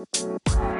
Música 0.00 0.79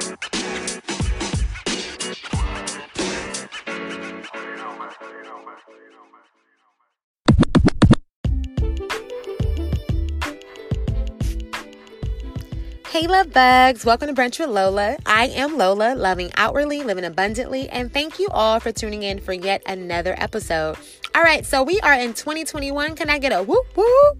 Hey, 13.00 13.06
love 13.06 13.32
bugs. 13.32 13.86
Welcome 13.86 14.14
to 14.14 14.22
Brunch 14.22 14.38
with 14.38 14.50
Lola. 14.50 14.98
I 15.06 15.28
am 15.28 15.56
Lola, 15.56 15.94
loving 15.94 16.30
outwardly, 16.34 16.82
living 16.82 17.06
abundantly, 17.06 17.66
and 17.70 17.90
thank 17.90 18.18
you 18.18 18.28
all 18.28 18.60
for 18.60 18.72
tuning 18.72 19.04
in 19.04 19.20
for 19.20 19.32
yet 19.32 19.62
another 19.64 20.14
episode. 20.18 20.76
All 21.14 21.22
right, 21.22 21.46
so 21.46 21.62
we 21.62 21.80
are 21.80 21.94
in 21.94 22.12
2021. 22.12 22.96
Can 22.96 23.08
I 23.08 23.18
get 23.18 23.32
a 23.32 23.42
whoop 23.42 23.74
whoop? 23.74 24.18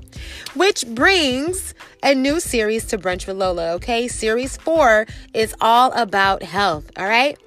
Which 0.54 0.86
brings 0.86 1.74
a 2.02 2.14
new 2.14 2.40
series 2.40 2.86
to 2.86 2.96
Brunch 2.96 3.27
with 3.27 3.36
Lola, 3.36 3.72
okay? 3.72 4.08
Series 4.08 4.56
four 4.56 5.06
is 5.34 5.54
all 5.60 5.92
about 5.92 6.42
health, 6.42 6.91
all 6.97 7.06
right? 7.06 7.38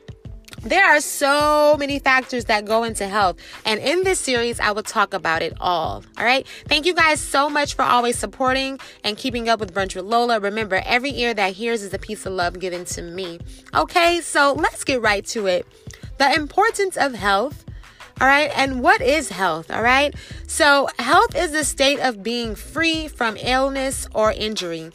There 0.63 0.85
are 0.85 1.01
so 1.01 1.75
many 1.77 1.99
factors 1.99 2.45
that 2.45 2.63
go 2.63 2.83
into 2.83 3.05
health. 3.09 3.35
And 3.65 3.81
in 3.81 4.05
this 4.05 4.17
series, 4.17 4.61
I 4.61 4.71
will 4.71 4.83
talk 4.83 5.13
about 5.13 5.41
it 5.41 5.53
all. 5.59 6.05
All 6.17 6.23
right. 6.23 6.47
Thank 6.69 6.85
you 6.85 6.93
guys 6.93 7.19
so 7.19 7.49
much 7.49 7.75
for 7.75 7.81
always 7.81 8.17
supporting 8.17 8.79
and 9.03 9.17
keeping 9.17 9.49
up 9.49 9.59
with 9.59 9.73
Brunch 9.73 9.93
with 9.93 10.05
Lola. 10.05 10.39
Remember, 10.39 10.81
every 10.85 11.11
ear 11.19 11.33
that 11.33 11.53
hears 11.53 11.83
is 11.83 11.93
a 11.93 11.99
piece 11.99 12.25
of 12.25 12.31
love 12.31 12.59
given 12.59 12.85
to 12.85 13.01
me. 13.01 13.39
Okay. 13.73 14.21
So 14.21 14.53
let's 14.53 14.85
get 14.85 15.01
right 15.01 15.25
to 15.27 15.47
it. 15.47 15.67
The 16.17 16.33
importance 16.33 16.95
of 16.95 17.13
health. 17.13 17.65
All 18.21 18.27
right. 18.27 18.49
And 18.55 18.81
what 18.81 19.01
is 19.01 19.29
health? 19.29 19.69
All 19.69 19.83
right. 19.83 20.15
So, 20.47 20.87
health 20.99 21.35
is 21.35 21.51
the 21.51 21.63
state 21.63 21.99
of 21.99 22.21
being 22.21 22.53
free 22.53 23.07
from 23.07 23.37
illness 23.37 24.07
or 24.13 24.31
injury. 24.31 24.91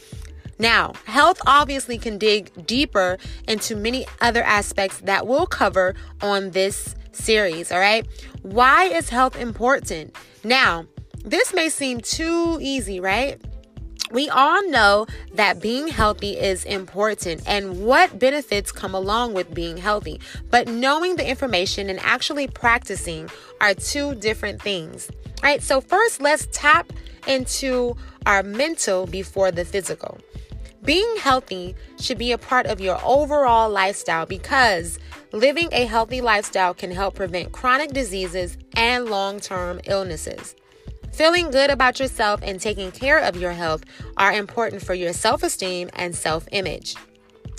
Now, 0.59 0.95
health 1.05 1.41
obviously 1.47 1.99
can 1.99 2.19
dig 2.19 2.67
deeper 2.67 3.19
into 3.47 3.77
many 3.77 4.07
other 4.21 4.43
aspects 4.43 4.99
that 5.01 5.27
we'll 5.27 5.47
cover 5.47 5.95
on 6.21 6.51
this 6.51 6.97
series, 7.13 7.71
all 7.71 7.79
right? 7.79 8.07
Why 8.43 8.85
is 8.85 9.09
health 9.09 9.37
important? 9.37 10.17
Now, 10.43 10.87
this 11.25 11.55
may 11.55 11.69
seem 11.69 12.01
too 12.01 12.59
easy, 12.61 13.01
right? 13.01 13.41
We 14.11 14.31
all 14.31 14.67
know 14.71 15.07
that 15.35 15.61
being 15.61 15.89
healthy 15.89 16.39
is 16.39 16.65
important 16.65 17.43
and 17.47 17.85
what 17.85 18.19
benefits 18.19 18.73
come 18.73 18.95
along 18.95 19.35
with 19.35 19.53
being 19.53 19.77
healthy. 19.77 20.21
But 20.51 20.67
knowing 20.67 21.17
the 21.17 21.29
information 21.29 21.91
and 21.91 22.01
actually 22.01 22.47
practicing 22.47 23.29
are 23.61 23.75
two 23.75 24.15
different 24.15 24.63
things. 24.63 25.11
All 25.11 25.51
right, 25.51 25.63
so 25.63 25.83
first 25.83 26.23
let's 26.23 26.49
tap 26.53 26.91
into 27.27 27.97
our 28.25 28.43
mental 28.43 29.07
before 29.07 29.51
the 29.51 29.65
physical. 29.65 30.19
Being 30.89 31.19
healthy 31.19 31.75
should 32.01 32.17
be 32.17 32.33
a 32.33 32.39
part 32.39 32.65
of 32.65 32.81
your 32.81 32.99
overall 33.05 33.69
lifestyle 33.69 34.25
because 34.25 34.99
living 35.33 35.69
a 35.71 35.85
healthy 35.85 36.23
lifestyle 36.23 36.73
can 36.73 36.91
help 36.91 37.17
prevent 37.17 37.53
chronic 37.53 37.91
diseases 37.91 38.57
and 38.75 39.05
long 39.05 39.39
term 39.39 39.81
illnesses. 39.85 40.57
Feeling 41.13 41.51
good 41.51 41.69
about 41.69 42.01
yourself 42.01 42.41
and 42.43 42.59
taking 42.59 42.91
care 42.91 43.19
of 43.19 43.37
your 43.37 43.53
health 43.53 43.85
are 44.17 44.33
important 44.33 44.83
for 44.83 44.95
your 44.95 45.13
self 45.13 45.43
esteem 45.43 45.91
and 45.93 46.17
self 46.17 46.49
image 46.53 46.97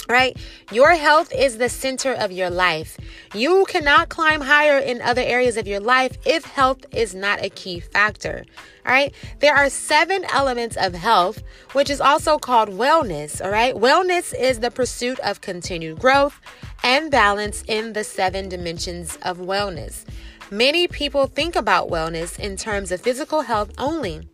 right? 0.10 0.36
Your 0.72 0.96
health 0.96 1.34
is 1.34 1.58
the 1.58 1.70
center 1.70 2.14
of 2.14 2.32
your 2.32 2.50
life. 2.50 2.98
You 3.34 3.66
cannot 3.70 4.10
climb 4.10 4.42
higher 4.42 4.80
in 4.80 5.02
other 5.02 5.22
areas 5.22 5.56
of 5.56 5.68
your 5.68 5.80
life 5.80 6.18
if 6.26 6.46
health 6.46 6.86
is 6.92 7.14
not 7.14 7.44
a 7.44 7.50
key 7.50 7.80
factor. 7.80 8.44
All 8.86 8.92
right. 8.92 9.14
There 9.40 9.56
are 9.56 9.70
seven 9.70 10.26
elements 10.34 10.76
of 10.76 10.96
health, 10.96 11.44
which 11.74 11.90
is 11.90 12.02
also 12.02 12.40
called 12.40 12.70
wellness. 12.70 13.44
All 13.44 13.52
right. 13.52 13.76
Wellness 13.76 14.34
is 14.38 14.60
the 14.60 14.72
pursuit 14.72 15.20
of 15.20 15.42
continued 15.42 16.00
growth 16.00 16.42
and 16.84 17.12
balance 17.12 17.64
in 17.68 17.94
the 17.94 18.04
seven 18.04 18.50
dimensions 18.50 19.18
of 19.22 19.38
wellness. 19.38 20.06
Many 20.50 20.88
people 20.88 21.28
think 21.28 21.56
about 21.56 21.90
wellness 21.90 22.40
in 22.40 22.58
terms 22.58 22.92
of 22.92 23.02
physical 23.02 23.42
health 23.42 23.72
only, 23.78 24.28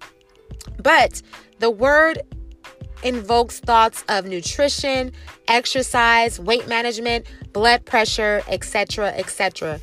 but 0.81 1.21
the 1.59 1.69
word 1.69 2.21
invokes 3.03 3.59
thoughts 3.59 4.03
of 4.09 4.25
nutrition, 4.25 5.11
exercise, 5.47 6.39
weight 6.39 6.67
management, 6.67 7.25
blood 7.53 7.85
pressure, 7.85 8.41
etc., 8.47 9.09
etc. 9.09 9.79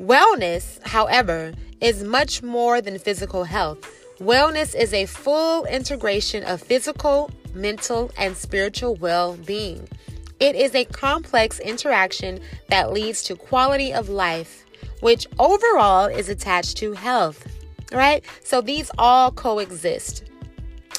Wellness, 0.00 0.84
however, 0.86 1.52
is 1.80 2.02
much 2.02 2.42
more 2.42 2.80
than 2.80 2.98
physical 2.98 3.44
health. 3.44 3.78
Wellness 4.18 4.74
is 4.74 4.92
a 4.92 5.06
full 5.06 5.64
integration 5.64 6.44
of 6.44 6.60
physical, 6.60 7.30
mental, 7.54 8.10
and 8.18 8.36
spiritual 8.36 8.96
well 8.96 9.36
being. 9.46 9.88
It 10.40 10.56
is 10.56 10.74
a 10.74 10.84
complex 10.86 11.60
interaction 11.60 12.40
that 12.68 12.92
leads 12.92 13.22
to 13.24 13.36
quality 13.36 13.92
of 13.92 14.08
life, 14.08 14.64
which 15.00 15.26
overall 15.38 16.06
is 16.06 16.28
attached 16.28 16.78
to 16.78 16.92
health, 16.92 17.46
right? 17.92 18.24
So 18.42 18.60
these 18.62 18.90
all 18.96 19.32
coexist. 19.32 20.24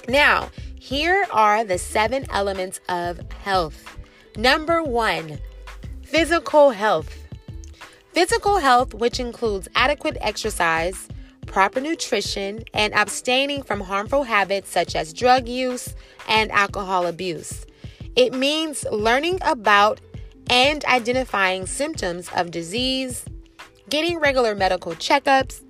Now, 0.07 0.49
here 0.81 1.27
are 1.31 1.63
the 1.63 1.77
seven 1.77 2.25
elements 2.31 2.79
of 2.89 3.21
health. 3.43 3.99
Number 4.35 4.81
one, 4.81 5.37
physical 6.01 6.71
health. 6.71 7.27
Physical 8.13 8.57
health, 8.57 8.95
which 8.95 9.19
includes 9.19 9.67
adequate 9.75 10.17
exercise, 10.21 11.07
proper 11.45 11.79
nutrition, 11.79 12.63
and 12.73 12.95
abstaining 12.95 13.61
from 13.61 13.81
harmful 13.81 14.23
habits 14.23 14.71
such 14.71 14.95
as 14.95 15.13
drug 15.13 15.47
use 15.47 15.93
and 16.27 16.51
alcohol 16.51 17.05
abuse. 17.05 17.63
It 18.15 18.33
means 18.33 18.83
learning 18.91 19.37
about 19.43 20.01
and 20.49 20.83
identifying 20.85 21.67
symptoms 21.67 22.27
of 22.35 22.49
disease, 22.49 23.23
getting 23.87 24.17
regular 24.17 24.55
medical 24.55 24.93
checkups, 24.93 25.61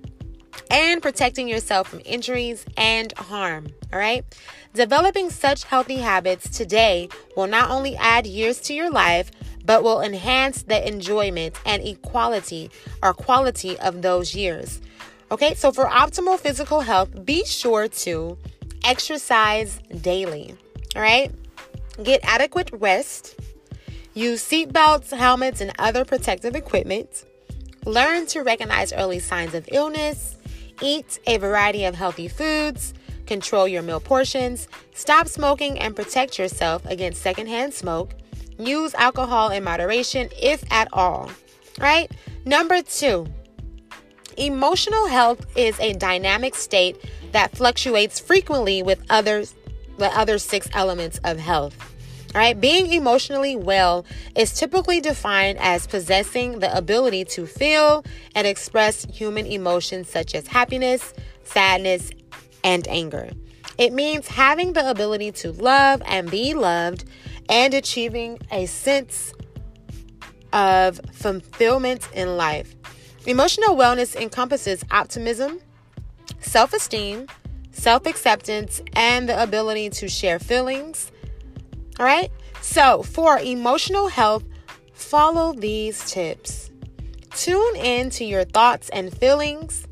and 0.70 1.02
protecting 1.02 1.48
yourself 1.48 1.88
from 1.88 2.00
injuries 2.06 2.64
and 2.78 3.12
harm. 3.18 3.66
All 3.92 3.98
right. 3.98 4.24
Developing 4.72 5.28
such 5.28 5.64
healthy 5.64 5.96
habits 5.96 6.48
today 6.48 7.08
will 7.36 7.46
not 7.46 7.70
only 7.70 7.94
add 7.96 8.26
years 8.26 8.58
to 8.62 8.74
your 8.74 8.90
life, 8.90 9.30
but 9.64 9.82
will 9.82 10.00
enhance 10.00 10.62
the 10.62 10.86
enjoyment 10.86 11.56
and 11.66 11.86
equality 11.86 12.70
or 13.02 13.12
quality 13.12 13.78
of 13.78 14.02
those 14.02 14.34
years. 14.34 14.80
Okay, 15.30 15.54
so 15.54 15.72
for 15.72 15.86
optimal 15.86 16.38
physical 16.38 16.80
health, 16.80 17.24
be 17.24 17.44
sure 17.44 17.88
to 17.88 18.38
exercise 18.84 19.78
daily. 20.00 20.54
All 20.96 21.02
right, 21.02 21.30
get 22.02 22.20
adequate 22.22 22.70
rest, 22.72 23.38
use 24.14 24.42
seatbelts, 24.42 25.16
helmets, 25.16 25.60
and 25.60 25.72
other 25.78 26.04
protective 26.04 26.54
equipment, 26.54 27.24
learn 27.84 28.26
to 28.26 28.40
recognize 28.40 28.92
early 28.92 29.18
signs 29.18 29.54
of 29.54 29.68
illness, 29.70 30.36
eat 30.80 31.18
a 31.26 31.36
variety 31.36 31.84
of 31.84 31.94
healthy 31.94 32.28
foods 32.28 32.94
Control 33.32 33.66
your 33.66 33.80
meal 33.80 33.98
portions. 33.98 34.68
Stop 34.94 35.26
smoking 35.26 35.78
and 35.78 35.96
protect 35.96 36.38
yourself 36.38 36.84
against 36.84 37.22
secondhand 37.22 37.72
smoke. 37.72 38.12
Use 38.58 38.92
alcohol 38.92 39.48
in 39.48 39.64
moderation, 39.64 40.28
if 40.38 40.62
at 40.70 40.86
all. 40.92 41.30
Right? 41.80 42.12
Number 42.44 42.82
two, 42.82 43.26
emotional 44.36 45.06
health 45.06 45.46
is 45.56 45.80
a 45.80 45.94
dynamic 45.94 46.54
state 46.54 47.02
that 47.32 47.56
fluctuates 47.56 48.20
frequently 48.20 48.82
with 48.82 49.02
others 49.08 49.54
the 49.96 50.14
other 50.14 50.36
six 50.36 50.68
elements 50.74 51.18
of 51.24 51.38
health. 51.38 51.74
All 52.34 52.38
right, 52.38 52.60
being 52.60 52.92
emotionally 52.92 53.56
well 53.56 54.04
is 54.36 54.52
typically 54.52 55.00
defined 55.00 55.58
as 55.58 55.86
possessing 55.86 56.58
the 56.58 56.76
ability 56.76 57.24
to 57.36 57.46
feel 57.46 58.04
and 58.34 58.46
express 58.46 59.06
human 59.06 59.46
emotions 59.46 60.10
such 60.10 60.34
as 60.34 60.46
happiness, 60.46 61.14
sadness, 61.44 62.10
and 62.64 62.86
anger. 62.88 63.30
It 63.78 63.92
means 63.92 64.28
having 64.28 64.74
the 64.74 64.88
ability 64.88 65.32
to 65.32 65.52
love 65.52 66.02
and 66.04 66.30
be 66.30 66.54
loved 66.54 67.04
and 67.48 67.74
achieving 67.74 68.38
a 68.50 68.66
sense 68.66 69.32
of 70.52 71.00
fulfillment 71.12 72.08
in 72.12 72.36
life. 72.36 72.74
Emotional 73.26 73.76
wellness 73.76 74.16
encompasses 74.16 74.84
optimism, 74.90 75.60
self 76.40 76.72
esteem, 76.72 77.26
self 77.70 78.06
acceptance, 78.06 78.82
and 78.94 79.28
the 79.28 79.42
ability 79.42 79.90
to 79.90 80.08
share 80.08 80.38
feelings. 80.38 81.10
All 81.98 82.06
right? 82.06 82.30
So, 82.60 83.02
for 83.02 83.38
emotional 83.38 84.08
health, 84.08 84.44
follow 84.92 85.52
these 85.52 86.10
tips. 86.10 86.70
Tune 87.34 87.76
in 87.76 88.10
to 88.10 88.24
your 88.24 88.44
thoughts 88.44 88.88
and 88.90 89.16
feelings. 89.16 89.86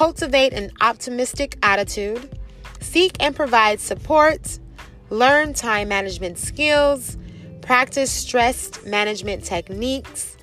Cultivate 0.00 0.54
an 0.54 0.70
optimistic 0.80 1.58
attitude. 1.62 2.38
Seek 2.80 3.14
and 3.20 3.36
provide 3.36 3.80
support. 3.80 4.58
Learn 5.10 5.52
time 5.52 5.88
management 5.88 6.38
skills. 6.38 7.18
Practice 7.60 8.10
stress 8.10 8.82
management 8.86 9.44
techniques. 9.44 10.38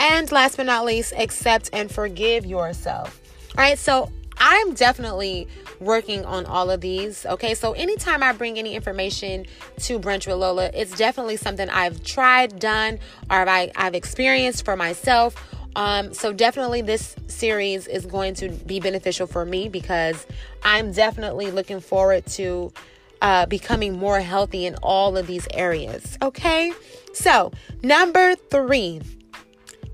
And 0.00 0.32
last 0.32 0.56
but 0.56 0.66
not 0.66 0.84
least, 0.84 1.12
accept 1.16 1.70
and 1.72 1.88
forgive 1.88 2.44
yourself. 2.44 3.20
All 3.56 3.62
right, 3.62 3.78
so 3.78 4.10
I'm 4.38 4.74
definitely 4.74 5.46
working 5.78 6.24
on 6.24 6.44
all 6.44 6.68
of 6.68 6.80
these. 6.80 7.24
Okay, 7.26 7.54
so 7.54 7.74
anytime 7.74 8.24
I 8.24 8.32
bring 8.32 8.58
any 8.58 8.74
information 8.74 9.46
to 9.82 10.00
Brunch 10.00 10.26
with 10.26 10.36
Lola, 10.36 10.68
it's 10.74 10.96
definitely 10.96 11.36
something 11.36 11.70
I've 11.70 12.02
tried, 12.02 12.58
done, 12.58 12.98
or 13.30 13.48
I, 13.48 13.70
I've 13.76 13.94
experienced 13.94 14.64
for 14.64 14.74
myself. 14.74 15.36
Um, 15.76 16.14
so 16.14 16.32
definitely 16.32 16.80
this 16.80 17.14
series 17.28 17.86
is 17.86 18.06
going 18.06 18.32
to 18.36 18.48
be 18.48 18.80
beneficial 18.80 19.26
for 19.26 19.44
me 19.44 19.68
because 19.68 20.26
I'm 20.64 20.90
definitely 20.90 21.50
looking 21.50 21.80
forward 21.80 22.24
to 22.28 22.72
uh, 23.20 23.44
becoming 23.44 23.96
more 23.98 24.20
healthy 24.20 24.64
in 24.64 24.76
all 24.76 25.18
of 25.18 25.26
these 25.26 25.46
areas. 25.52 26.16
Okay, 26.22 26.72
so 27.12 27.52
number 27.82 28.34
three, 28.34 29.02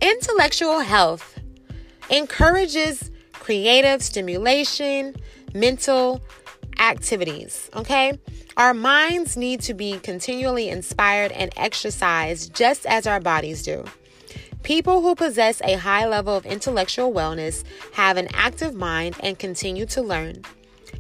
intellectual 0.01 0.79
health 0.79 1.41
encourages 2.11 3.11
creative 3.33 4.03
stimulation, 4.03 5.17
mental 5.53 6.23
activities. 6.79 7.69
Okay, 7.75 8.21
our 8.57 8.73
minds 8.73 9.37
need 9.37 9.61
to 9.63 9.75
be 9.75 9.99
continually 9.99 10.69
inspired 10.69 11.33
and 11.33 11.53
exercised 11.57 12.55
just 12.55 12.87
as 12.87 13.09
our 13.09 13.19
bodies 13.19 13.65
do. 13.65 13.85
People 14.63 15.03
who 15.03 15.17
possess 15.17 15.61
a 15.63 15.75
high 15.75 16.07
level 16.07 16.37
of 16.37 16.47
intellectual 16.47 17.13
wellness 17.13 17.65
have 17.95 18.17
an 18.17 18.29
active 18.33 18.75
mind 18.75 19.17
and 19.21 19.39
continue 19.39 19.87
to 19.87 20.01
learn. 20.01 20.43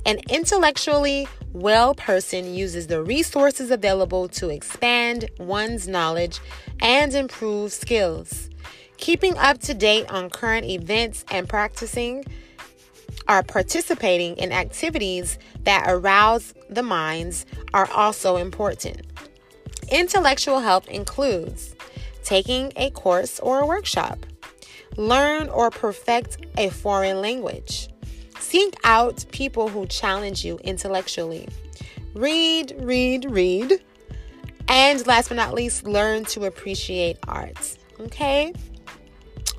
An 0.04 0.18
intellectually 0.28 1.28
well 1.52 1.94
person 1.94 2.54
uses 2.54 2.88
the 2.88 3.02
resources 3.02 3.70
available 3.70 4.26
to 4.28 4.48
expand 4.48 5.30
one's 5.38 5.86
knowledge 5.86 6.40
and 6.80 7.14
improve 7.14 7.72
skills. 7.72 8.50
Keeping 8.96 9.36
up 9.38 9.58
to 9.58 9.74
date 9.74 10.10
on 10.10 10.28
current 10.28 10.66
events 10.66 11.24
and 11.30 11.48
practicing 11.48 12.24
are 13.28 13.44
participating 13.44 14.36
in 14.38 14.50
activities 14.50 15.38
that 15.62 15.84
arouse 15.86 16.52
the 16.68 16.82
minds 16.82 17.46
are 17.72 17.88
also 17.92 18.36
important. 18.36 19.02
Intellectual 19.90 20.60
health 20.60 20.88
includes 20.88 21.74
taking 22.22 22.72
a 22.76 22.90
course 22.90 23.38
or 23.40 23.60
a 23.60 23.66
workshop, 23.66 24.26
learn 24.96 25.48
or 25.48 25.70
perfect 25.70 26.38
a 26.56 26.68
foreign 26.70 27.20
language, 27.20 27.88
seek 28.38 28.74
out 28.84 29.24
people 29.32 29.68
who 29.68 29.86
challenge 29.86 30.44
you 30.44 30.58
intellectually, 30.64 31.48
read, 32.14 32.74
read, 32.78 33.30
read, 33.30 33.82
and 34.68 35.06
last 35.06 35.28
but 35.28 35.36
not 35.36 35.54
least, 35.54 35.86
learn 35.86 36.24
to 36.26 36.44
appreciate 36.44 37.18
art. 37.28 37.76
Okay? 38.00 38.52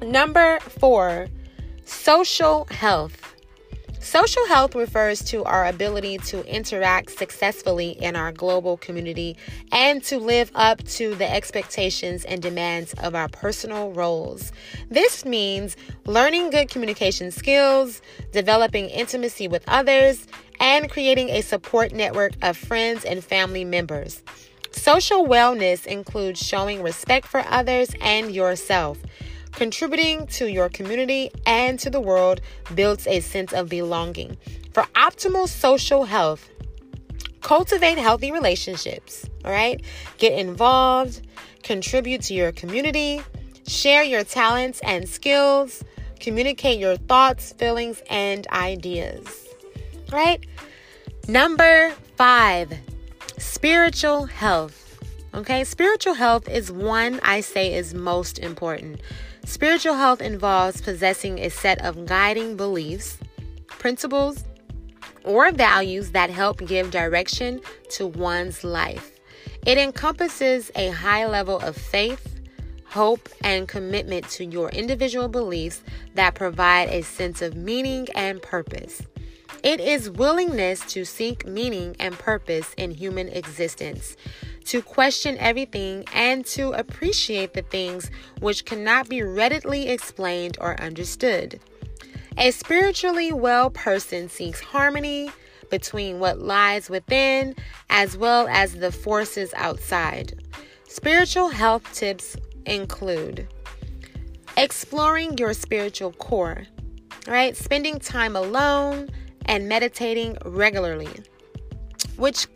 Number 0.02 0.60
four, 0.60 1.28
social 1.86 2.66
health. 2.72 3.23
Social 4.04 4.46
health 4.48 4.76
refers 4.76 5.24
to 5.24 5.46
our 5.46 5.66
ability 5.66 6.18
to 6.18 6.46
interact 6.46 7.18
successfully 7.18 7.92
in 7.92 8.18
our 8.18 8.34
global 8.34 8.76
community 8.76 9.38
and 9.72 10.04
to 10.04 10.18
live 10.18 10.52
up 10.56 10.84
to 10.84 11.16
the 11.16 11.34
expectations 11.34 12.26
and 12.26 12.42
demands 12.42 12.94
of 12.96 13.16
our 13.16 13.30
personal 13.30 13.94
roles. 13.94 14.52
This 14.90 15.24
means 15.24 15.78
learning 16.06 16.50
good 16.50 16.70
communication 16.70 17.32
skills, 17.32 18.02
developing 18.34 18.90
intimacy 18.90 19.48
with 19.48 19.64
others, 19.70 20.28
and 20.60 20.92
creating 20.92 21.30
a 21.30 21.40
support 21.40 21.94
network 21.94 22.34
of 22.42 22.58
friends 22.58 23.06
and 23.06 23.24
family 23.24 23.64
members. 23.64 24.22
Social 24.72 25.26
wellness 25.26 25.86
includes 25.86 26.46
showing 26.46 26.84
respect 26.84 27.26
for 27.26 27.42
others 27.48 27.92
and 28.02 28.36
yourself. 28.36 28.98
Contributing 29.54 30.28
to 30.28 30.50
your 30.52 30.68
community 30.70 31.30
and 31.46 31.80
to 31.80 31.90
the 31.90 32.02
world 32.02 32.42
builds 32.74 33.06
a 33.08 33.20
sense 33.20 33.54
of 33.54 33.70
belonging. 33.70 34.38
For 34.74 34.84
optimal 34.96 35.48
social 35.48 36.06
health, 36.06 36.50
cultivate 37.42 37.98
healthy 37.98 38.32
relationships, 38.32 39.30
all 39.46 39.52
right? 39.52 39.80
Get 40.18 40.34
involved, 40.34 41.28
contribute 41.62 42.24
to 42.24 42.34
your 42.34 42.52
community, 42.52 43.22
share 43.68 44.04
your 44.04 44.24
talents 44.24 44.82
and 44.84 45.08
skills, 45.08 45.84
communicate 46.20 46.80
your 46.80 46.98
thoughts, 46.98 47.54
feelings, 47.54 48.02
and 48.10 48.48
ideas, 48.48 49.48
all 50.12 50.18
right? 50.18 50.44
Number 51.28 51.92
five, 52.18 52.74
spiritual 53.38 54.26
health. 54.26 54.80
Okay, 55.34 55.64
spiritual 55.64 56.14
health 56.14 56.48
is 56.48 56.72
one 56.72 57.20
I 57.24 57.42
say 57.42 57.74
is 57.74 57.94
most 57.94 58.40
important. 58.40 59.02
Spiritual 59.46 59.96
health 59.96 60.22
involves 60.22 60.82
possessing 60.82 61.40
a 61.40 61.50
set 61.50 61.84
of 61.84 62.06
guiding 62.06 62.56
beliefs, 62.56 63.18
principles, 63.68 64.46
or 65.24 65.52
values 65.52 66.12
that 66.12 66.30
help 66.30 66.60
give 66.66 66.92
direction 66.92 67.60
to 67.90 68.08
one's 68.08 68.64
life. 68.64 69.12
It 69.66 69.78
encompasses 69.78 70.72
a 70.76 70.90
high 70.90 71.26
level 71.26 71.60
of 71.60 71.76
faith, 71.76 72.42
hope, 72.86 73.30
and 73.42 73.68
commitment 73.68 74.30
to 74.32 74.46
your 74.46 74.70
individual 74.70 75.28
beliefs 75.28 75.84
that 76.16 76.36
provide 76.36 76.90
a 76.90 77.02
sense 77.02 77.42
of 77.42 77.56
meaning 77.56 78.08
and 78.16 78.42
purpose. 78.42 79.02
It 79.64 79.80
is 79.80 80.10
willingness 80.10 80.82
to 80.88 81.06
seek 81.06 81.48
meaning 81.48 81.96
and 82.00 82.20
purpose 82.20 82.74
in 82.78 82.92
human 82.92 83.30
existence 83.30 84.18
to 84.66 84.82
question 84.82 85.38
everything, 85.40 86.06
and 86.14 86.46
to 86.46 86.72
appreciate 86.72 87.54
the 87.54 87.62
things 87.62 88.10
which 88.40 88.66
cannot 88.66 89.10
be 89.10 89.22
readily 89.22 89.90
explained 89.90 90.58
or 90.62 90.80
understood. 90.82 91.60
A 92.38 92.52
spiritually 92.52 93.32
well 93.32 93.70
person 93.70 94.30
seeks 94.30 94.60
harmony 94.60 95.32
between 95.70 96.20
what 96.20 96.40
lies 96.40 96.90
within 96.90 97.56
as 97.90 98.18
well 98.18 98.48
as 98.48 98.76
the 98.76 98.92
forces 98.92 99.54
outside. 99.56 100.44
Spiritual 100.88 101.50
health 101.50 101.92
tips 101.94 102.36
include 102.66 103.48
exploring 104.56 105.38
your 105.38 105.54
spiritual 105.54 106.12
core, 106.14 106.64
right? 107.28 107.58
Spending 107.58 108.00
time 108.00 108.36
alone 108.36 109.10
and 109.46 109.68
meditating 109.68 110.38
regularly, 110.46 111.10
which 112.18 112.48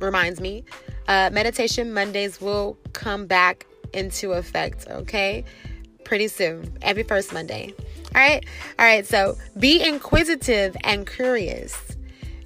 reminds 0.00 0.40
me, 0.40 0.64
uh, 1.08 1.30
Meditation 1.32 1.92
Mondays 1.92 2.40
will 2.40 2.76
come 2.92 3.26
back 3.26 3.66
into 3.92 4.32
effect, 4.32 4.86
okay? 4.88 5.44
Pretty 6.04 6.28
soon, 6.28 6.76
every 6.82 7.02
first 7.02 7.32
Monday. 7.32 7.74
All 8.14 8.20
right? 8.20 8.44
All 8.78 8.86
right, 8.86 9.06
so 9.06 9.36
be 9.58 9.82
inquisitive 9.82 10.76
and 10.84 11.06
curious. 11.06 11.96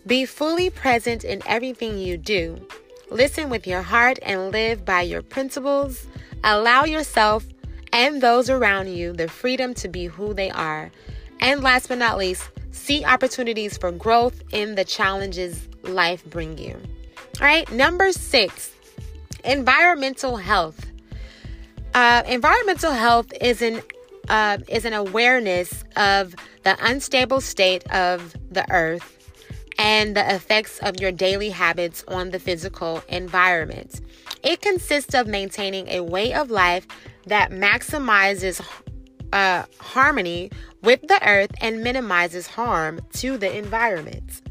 Be 0.07 0.25
fully 0.25 0.71
present 0.71 1.25
in 1.25 1.43
everything 1.47 1.99
you 1.99 2.17
do. 2.17 2.67
Listen 3.11 3.51
with 3.51 3.67
your 3.67 3.83
heart 3.83 4.19
and 4.23 4.51
live 4.51 4.85
by 4.85 5.03
your 5.03 5.23
principles. 5.23 6.07
Allow 6.43 6.85
yourself 6.85 7.45
and 7.93 8.21
those 8.21 8.49
around 8.49 8.89
you 8.89 9.13
the 9.13 9.29
freedom 9.29 9.75
to 9.75 9.89
be 9.89 10.07
who 10.07 10.33
they 10.33 10.51
are. 10.51 10.91
And 11.41 11.63
last 11.63 11.89
but 11.89 11.99
not 11.99 12.19
least, 12.19 12.49
see 12.73 13.05
opportunities 13.05 13.77
for 13.77 13.93
growth 13.93 14.43
in 14.53 14.75
the 14.75 14.85
challenges 14.85 15.69
life 15.83 16.25
bring 16.27 16.59
you. 16.59 16.77
All 17.41 17.47
right, 17.47 17.71
number 17.73 18.13
six, 18.13 18.73
environmental 19.45 20.37
health. 20.37 20.87
Uh, 21.95 22.23
environmental 22.27 22.93
health 22.93 23.33
is 23.41 23.63
an 23.63 23.83
uh, 24.29 24.59
is 24.69 24.85
an 24.85 24.93
awareness 24.93 25.85
of 25.97 26.35
the 26.63 26.77
unstable 26.83 27.41
state 27.41 27.91
of 27.91 28.35
the 28.51 28.65
earth 28.71 29.17
and 29.79 30.15
the 30.15 30.35
effects 30.35 30.79
of 30.81 31.01
your 31.01 31.11
daily 31.11 31.51
habits 31.51 32.05
on 32.07 32.31
the 32.31 32.39
physical 32.39 33.03
environment. 33.09 34.01
It 34.43 34.61
consists 34.61 35.15
of 35.15 35.27
maintaining 35.27 35.89
a 35.89 36.01
way 36.01 36.33
of 36.35 36.51
life 36.51 36.87
that 37.27 37.51
maximizes 37.51 38.61
uh, 39.33 39.65
harmony 39.79 40.51
with 40.83 41.01
the 41.03 41.19
earth 41.27 41.51
and 41.61 41.83
minimizes 41.83 42.47
harm 42.47 43.01
to 43.15 43.37
the 43.37 43.57
environment. 43.57 44.43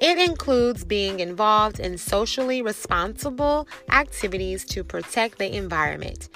It 0.00 0.18
includes 0.18 0.84
being 0.84 1.20
involved 1.20 1.80
in 1.80 1.98
socially 1.98 2.62
responsible 2.62 3.66
activities 3.90 4.64
to 4.66 4.84
protect 4.84 5.38
the 5.38 5.56
environment. 5.56 6.28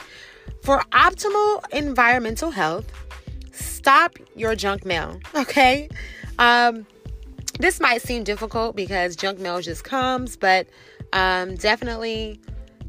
For 0.62 0.80
optimal 0.92 1.62
environmental 1.72 2.50
health, 2.50 2.90
stop 3.52 4.16
your 4.34 4.54
junk 4.56 4.84
mail, 4.84 5.20
okay? 5.34 5.88
Um, 6.38 6.86
this 7.58 7.80
might 7.80 8.02
seem 8.02 8.24
difficult 8.24 8.74
because 8.74 9.14
junk 9.14 9.38
mail 9.38 9.60
just 9.60 9.84
comes, 9.84 10.36
but 10.36 10.66
um, 11.12 11.54
definitely 11.54 12.40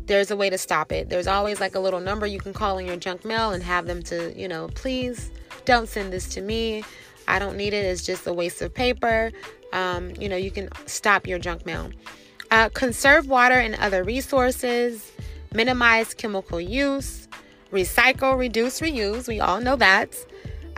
there's 0.06 0.32
a 0.32 0.36
way 0.36 0.50
to 0.50 0.58
stop 0.58 0.92
it. 0.92 1.10
There's 1.10 1.28
always 1.28 1.60
like 1.60 1.76
a 1.76 1.80
little 1.80 2.00
number 2.00 2.26
you 2.26 2.40
can 2.40 2.54
call 2.54 2.78
in 2.78 2.86
your 2.86 2.98
junk 2.98 3.26
mail 3.26 3.52
and 3.52 3.64
have 3.64 3.86
them 3.86 4.04
to, 4.04 4.38
you 4.38 4.48
know, 4.48 4.70
please 4.76 5.32
don't 5.66 5.88
send 5.88 6.12
this 6.12 6.28
to 6.30 6.42
me. 6.42 6.84
I 7.28 7.40
don't 7.40 7.56
need 7.56 7.74
it. 7.74 7.86
It's 7.86 8.06
just 8.06 8.28
a 8.28 8.34
waste 8.34 8.62
of 8.62 8.74
paper 8.74 9.32
um, 9.74 10.12
you 10.20 10.30
know, 10.30 10.38
you 10.38 10.52
can 10.52 10.70
stop 10.86 11.28
your 11.28 11.40
junk 11.40 11.66
mail. 11.66 11.90
Uh, 12.52 12.70
conserve 12.70 13.28
water 13.28 13.56
and 13.56 13.76
other 13.76 14.04
resources, 14.04 15.12
minimize 15.52 16.14
chemical 16.14 16.62
use, 16.62 17.28
recycle, 17.72 18.38
reduce, 18.38 18.80
reuse. 18.80 19.28
We 19.28 19.40
all 19.40 19.60
know 19.60 19.76
that. 19.76 20.16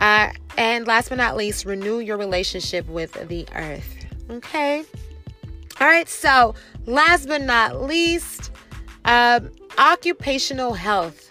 Uh, 0.00 0.30
and 0.56 0.86
last 0.86 1.10
but 1.10 1.18
not 1.18 1.36
least, 1.36 1.66
renew 1.66 2.00
your 2.00 2.16
relationship 2.16 2.88
with 2.88 3.12
the 3.28 3.46
earth. 3.54 4.06
Okay. 4.30 4.84
All 5.78 5.86
right. 5.86 6.08
So, 6.08 6.54
last 6.86 7.28
but 7.28 7.42
not 7.42 7.82
least, 7.82 8.50
um, 9.06 9.50
occupational 9.78 10.74
health 10.74 11.30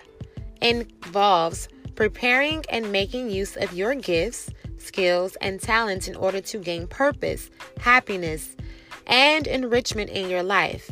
involves 0.62 1.68
preparing 1.96 2.64
and 2.70 2.92
making 2.92 3.30
use 3.30 3.56
of 3.58 3.74
your 3.74 3.96
gifts, 3.96 4.50
skills, 4.78 5.36
and 5.42 5.62
talents 5.62 6.08
in 6.08 6.16
order 6.16 6.42
to 6.42 6.58
gain 6.58 6.88
purpose, 6.88 7.50
happiness, 7.80 8.56
and 9.08 9.46
enrichment 9.48 10.10
in 10.10 10.30
your 10.30 10.44
life. 10.44 10.92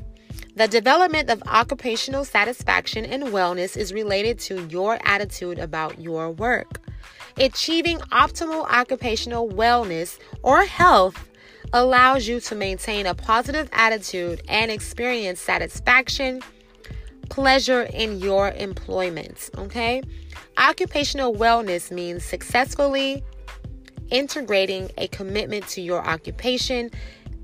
The 0.56 0.68
development 0.68 1.30
of 1.30 1.42
occupational 1.48 2.26
satisfaction 2.26 3.06
and 3.06 3.24
wellness 3.24 3.76
is 3.76 3.92
related 3.92 4.38
to 4.42 4.68
your 4.68 5.00
attitude 5.04 5.58
about 5.58 6.00
your 6.00 6.32
work. 6.32 6.80
Achieving 7.38 7.98
optimal 8.12 8.70
occupational 8.70 9.50
wellness 9.50 10.20
or 10.44 10.64
health 10.66 11.30
allows 11.74 12.28
you 12.28 12.40
to 12.40 12.56
maintain 12.56 13.08
a 13.08 13.16
positive 13.16 13.68
attitude 13.72 14.42
and 14.48 14.70
experience 14.70 15.40
satisfaction, 15.40 16.44
pleasure 17.30 17.84
in 17.84 18.20
your 18.20 18.52
employment. 18.52 19.50
Okay? 19.58 20.02
Occupational 20.58 21.34
wellness 21.34 21.92
means 21.92 22.24
successfully 22.24 23.24
integrating 24.10 24.92
a 24.98 25.08
commitment 25.08 25.68
to 25.68 25.82
your 25.82 26.06
occupation 26.06 26.92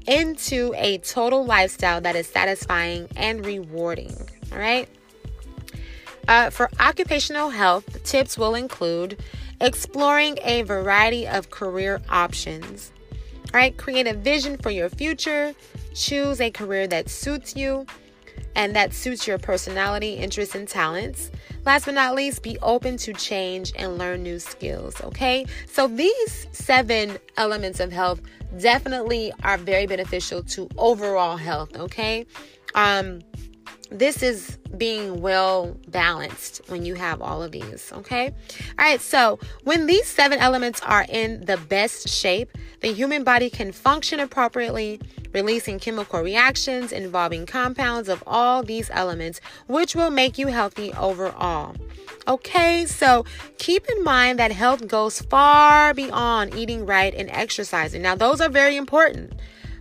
into 0.07 0.73
a 0.77 0.97
total 0.99 1.45
lifestyle 1.45 2.01
that 2.01 2.15
is 2.15 2.27
satisfying 2.27 3.07
and 3.15 3.45
rewarding. 3.45 4.15
All 4.51 4.59
right. 4.59 4.87
Uh, 6.27 6.49
for 6.49 6.69
occupational 6.79 7.49
health, 7.49 8.03
tips 8.03 8.37
will 8.37 8.53
include 8.53 9.17
exploring 9.61 10.37
a 10.43 10.61
variety 10.61 11.27
of 11.27 11.49
career 11.49 12.01
options. 12.09 12.91
All 13.51 13.59
right, 13.59 13.75
create 13.75 14.05
a 14.05 14.13
vision 14.13 14.57
for 14.57 14.69
your 14.69 14.89
future, 14.89 15.55
choose 15.95 16.39
a 16.39 16.51
career 16.51 16.85
that 16.87 17.09
suits 17.09 17.55
you 17.55 17.85
and 18.55 18.75
that 18.75 18.93
suits 18.93 19.27
your 19.27 19.37
personality, 19.37 20.13
interests, 20.13 20.55
and 20.55 20.67
talents. 20.67 21.31
Last 21.65 21.85
but 21.85 21.93
not 21.93 22.15
least, 22.15 22.43
be 22.43 22.57
open 22.61 22.97
to 22.97 23.13
change 23.13 23.73
and 23.75 23.97
learn 23.97 24.23
new 24.23 24.39
skills. 24.39 24.99
Okay, 25.01 25.45
so 25.67 25.87
these 25.87 26.47
seven 26.51 27.17
elements 27.37 27.79
of 27.79 27.91
health 27.91 28.21
definitely 28.57 29.31
are 29.43 29.57
very 29.57 29.85
beneficial 29.85 30.43
to 30.43 30.67
overall 30.77 31.37
health. 31.37 31.75
Okay, 31.75 32.25
um, 32.75 33.21
this 33.91 34.21
is 34.21 34.57
being 34.77 35.21
well 35.21 35.75
balanced 35.87 36.61
when 36.67 36.85
you 36.85 36.95
have 36.95 37.21
all 37.21 37.41
of 37.41 37.51
these. 37.51 37.91
Okay, 37.93 38.27
all 38.27 38.85
right. 38.85 39.01
So 39.01 39.39
when 39.63 39.85
these 39.87 40.07
seven 40.07 40.39
elements 40.39 40.81
are 40.81 41.05
in 41.09 41.45
the 41.45 41.57
best 41.57 42.07
shape, 42.07 42.51
the 42.81 42.93
human 42.93 43.23
body 43.23 43.49
can 43.49 43.71
function 43.71 44.19
appropriately 44.19 44.99
releasing 45.33 45.79
chemical 45.79 46.21
reactions 46.21 46.91
involving 46.91 47.45
compounds 47.45 48.09
of 48.09 48.23
all 48.25 48.63
these 48.63 48.89
elements, 48.91 49.41
which 49.67 49.95
will 49.95 50.09
make 50.09 50.37
you 50.37 50.47
healthy 50.47 50.93
overall. 50.93 51.75
Okay, 52.27 52.85
so 52.85 53.25
keep 53.57 53.85
in 53.89 54.03
mind 54.03 54.39
that 54.39 54.51
health 54.51 54.87
goes 54.87 55.21
far 55.21 55.93
beyond 55.93 56.55
eating 56.55 56.85
right 56.85 57.13
and 57.13 57.29
exercising. 57.31 58.01
Now, 58.01 58.15
those 58.15 58.41
are 58.41 58.49
very 58.49 58.77
important, 58.77 59.33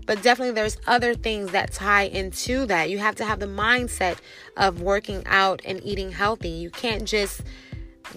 but 0.06 0.22
definitely 0.22 0.54
there's 0.54 0.78
other 0.86 1.14
things 1.14 1.50
that 1.52 1.72
tie 1.72 2.04
into 2.04 2.66
that. 2.66 2.90
You 2.90 2.98
have 2.98 3.16
to 3.16 3.24
have 3.24 3.40
the 3.40 3.46
mindset 3.46 4.18
of 4.56 4.80
working 4.80 5.22
out 5.26 5.60
and 5.64 5.84
eating 5.84 6.12
healthy. 6.12 6.48
You 6.48 6.70
can't 6.70 7.04
just 7.04 7.42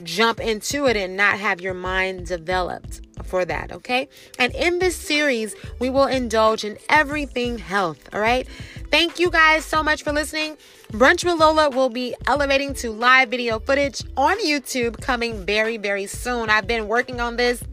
jump 0.03 0.39
into 0.39 0.85
it 0.87 0.97
and 0.97 1.15
not 1.17 1.39
have 1.39 1.61
your 1.61 1.73
mind 1.73 2.27
developed 2.27 3.01
for 3.25 3.45
that, 3.45 3.71
okay? 3.71 4.09
And 4.39 4.53
in 4.55 4.79
this 4.79 4.95
series, 4.95 5.55
we 5.79 5.89
will 5.89 6.07
indulge 6.07 6.63
in 6.63 6.77
everything 6.89 7.57
health, 7.57 8.09
all 8.13 8.19
right? 8.19 8.47
Thank 8.89 9.19
you 9.19 9.29
guys 9.29 9.63
so 9.63 9.81
much 9.81 10.03
for 10.03 10.11
listening. 10.11 10.57
Brunch 10.91 11.23
with 11.23 11.39
Lola 11.39 11.69
will 11.69 11.89
be 11.89 12.13
elevating 12.27 12.73
to 12.75 12.91
live 12.91 13.29
video 13.29 13.59
footage 13.59 14.03
on 14.17 14.37
YouTube 14.39 14.99
coming 14.99 15.45
very, 15.45 15.77
very 15.77 16.07
soon. 16.07 16.49
I've 16.49 16.67
been 16.67 16.87
working 16.87 17.21
on 17.21 17.37
this 17.37 17.63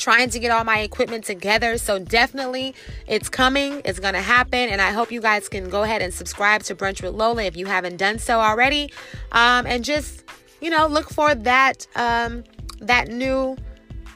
trying 0.00 0.30
to 0.30 0.38
get 0.38 0.50
all 0.50 0.64
my 0.64 0.78
equipment 0.80 1.24
together. 1.24 1.76
So 1.76 1.98
definitely 1.98 2.74
it's 3.06 3.28
coming. 3.28 3.82
It's 3.84 4.00
to 4.00 4.12
happen. 4.20 4.70
And 4.70 4.80
I 4.80 4.90
hope 4.92 5.12
you 5.12 5.20
guys 5.20 5.48
can 5.48 5.68
go 5.68 5.82
ahead 5.82 6.00
and 6.00 6.12
subscribe 6.12 6.62
to 6.64 6.74
Brunch 6.74 7.02
with 7.02 7.14
Lola 7.14 7.44
if 7.44 7.56
you 7.56 7.66
haven't 7.66 7.98
done 7.98 8.18
so 8.18 8.40
already. 8.40 8.90
Um, 9.32 9.66
and 9.66 9.84
just, 9.84 10.24
you 10.60 10.70
know, 10.70 10.86
look 10.86 11.10
for 11.10 11.34
that, 11.34 11.86
um, 11.96 12.44
that 12.80 13.08
new 13.08 13.56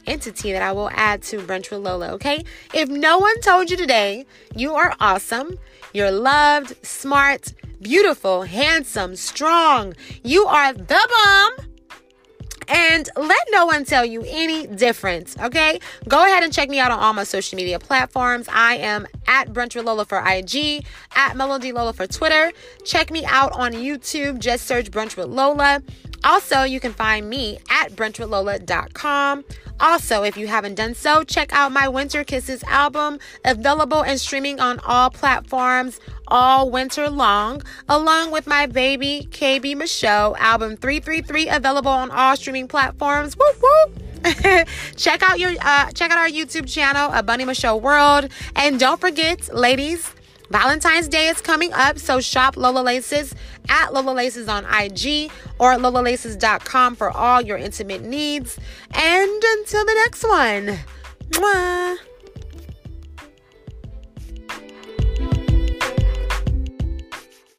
entity 0.06 0.52
that 0.52 0.62
I 0.62 0.72
will 0.72 0.90
add 0.90 1.22
to 1.24 1.38
Brunch 1.38 1.70
with 1.70 1.80
Lola, 1.80 2.12
okay? 2.12 2.44
If 2.72 2.88
no 2.88 3.18
one 3.18 3.40
told 3.40 3.70
you 3.70 3.76
today, 3.76 4.26
you 4.54 4.74
are 4.74 4.94
awesome, 5.00 5.58
you're 5.92 6.10
loved, 6.10 6.74
smart, 6.84 7.52
beautiful, 7.80 8.42
handsome, 8.42 9.16
strong, 9.16 9.94
you 10.22 10.46
are 10.46 10.72
the 10.72 11.08
bomb. 11.56 11.68
And 12.66 13.10
let 13.14 13.46
no 13.50 13.66
one 13.66 13.84
tell 13.84 14.06
you 14.06 14.24
any 14.26 14.66
different, 14.66 15.36
okay? 15.38 15.78
Go 16.08 16.24
ahead 16.24 16.42
and 16.42 16.50
check 16.50 16.70
me 16.70 16.80
out 16.80 16.90
on 16.90 16.98
all 16.98 17.12
my 17.12 17.24
social 17.24 17.56
media 17.56 17.78
platforms. 17.78 18.48
I 18.50 18.76
am 18.76 19.06
at 19.26 19.52
Brunch 19.52 19.76
with 19.76 19.84
Lola 19.84 20.06
for 20.06 20.22
IG, 20.26 20.82
at 21.14 21.36
Melody 21.36 21.72
Lola 21.72 21.92
for 21.92 22.06
Twitter. 22.06 22.52
Check 22.82 23.10
me 23.10 23.22
out 23.26 23.52
on 23.52 23.72
YouTube. 23.72 24.38
Just 24.38 24.66
search 24.66 24.90
Brunch 24.90 25.14
with 25.14 25.26
Lola. 25.26 25.82
Also, 26.24 26.62
you 26.62 26.80
can 26.80 26.92
find 26.92 27.28
me 27.28 27.58
at 27.70 27.92
brunchwithlola.com. 27.92 29.44
Also, 29.80 30.22
if 30.22 30.36
you 30.36 30.46
haven't 30.46 30.76
done 30.76 30.94
so, 30.94 31.22
check 31.24 31.52
out 31.52 31.70
my 31.70 31.88
Winter 31.88 32.24
Kisses 32.24 32.62
album, 32.64 33.18
available 33.44 34.02
and 34.02 34.18
streaming 34.18 34.60
on 34.60 34.78
all 34.80 35.10
platforms 35.10 36.00
all 36.28 36.70
winter 36.70 37.10
long, 37.10 37.62
along 37.88 38.30
with 38.30 38.46
my 38.46 38.66
baby 38.66 39.28
KB 39.30 39.76
Michelle 39.76 40.36
album 40.36 40.76
333, 40.76 41.48
available 41.48 41.90
on 41.90 42.10
all 42.10 42.36
streaming 42.36 42.68
platforms. 42.68 43.36
Whoop 43.36 43.56
whoop. 43.60 43.98
check 44.96 45.22
out 45.22 45.38
your 45.38 45.52
uh, 45.60 45.90
check 45.92 46.10
out 46.10 46.18
our 46.18 46.28
YouTube 46.28 46.66
channel, 46.66 47.10
A 47.12 47.22
Bunny 47.22 47.44
Michelle 47.44 47.78
World, 47.78 48.30
and 48.56 48.80
don't 48.80 49.00
forget, 49.00 49.52
ladies 49.54 50.14
Valentine's 50.54 51.08
Day 51.08 51.26
is 51.26 51.40
coming 51.40 51.72
up, 51.72 51.98
so 51.98 52.20
shop 52.20 52.56
Lola 52.56 52.78
Laces 52.78 53.34
at 53.68 53.92
Lola 53.92 54.12
Laces 54.12 54.48
on 54.48 54.64
IG 54.66 55.32
or 55.58 55.74
lolalaces.com 55.74 56.94
for 56.94 57.10
all 57.10 57.40
your 57.40 57.58
intimate 57.58 58.02
needs. 58.02 58.56
And 58.92 59.42
until 59.44 59.84
the 59.84 59.94
next 59.94 60.22
one, 60.22 60.78
mwah. 61.30 61.96